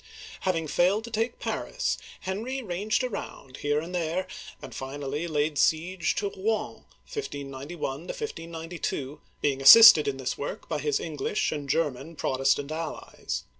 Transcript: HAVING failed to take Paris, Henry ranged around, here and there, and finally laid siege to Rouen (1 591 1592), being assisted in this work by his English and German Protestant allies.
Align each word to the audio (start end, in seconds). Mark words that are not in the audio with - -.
HAVING 0.39 0.65
failed 0.65 1.03
to 1.03 1.11
take 1.11 1.37
Paris, 1.37 1.99
Henry 2.21 2.63
ranged 2.63 3.03
around, 3.03 3.57
here 3.57 3.79
and 3.79 3.93
there, 3.93 4.25
and 4.59 4.73
finally 4.73 5.27
laid 5.27 5.59
siege 5.59 6.15
to 6.15 6.31
Rouen 6.31 6.43
(1 6.85 6.85
591 7.05 7.81
1592), 8.07 9.21
being 9.41 9.61
assisted 9.61 10.07
in 10.07 10.17
this 10.17 10.39
work 10.39 10.67
by 10.67 10.79
his 10.79 10.99
English 10.99 11.51
and 11.51 11.69
German 11.69 12.15
Protestant 12.15 12.71
allies. 12.71 13.43